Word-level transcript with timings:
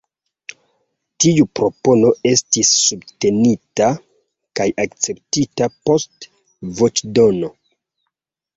Tiu 1.25 1.45
propono 1.59 2.09
estis 2.29 2.71
subtenita 2.85 3.91
kaj 4.61 4.67
akceptita 4.87 5.71
post 5.91 6.29
voĉdono. 6.81 7.55